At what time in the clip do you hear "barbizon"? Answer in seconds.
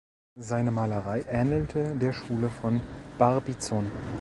3.19-3.91